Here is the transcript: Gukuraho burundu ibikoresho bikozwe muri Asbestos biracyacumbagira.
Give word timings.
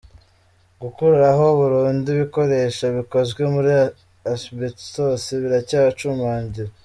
Gukuraho 0.81 1.45
burundu 1.59 2.05
ibikoresho 2.11 2.85
bikozwe 2.97 3.41
muri 3.53 3.73
Asbestos 4.33 5.23
biracyacumbagira. 5.41 6.71